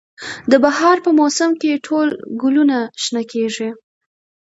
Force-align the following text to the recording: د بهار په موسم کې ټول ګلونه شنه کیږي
د 0.51 0.53
بهار 0.63 0.97
په 1.05 1.11
موسم 1.19 1.51
کې 1.61 1.81
ټول 1.87 2.07
ګلونه 2.41 2.77
شنه 3.03 3.21
کیږي 3.31 3.69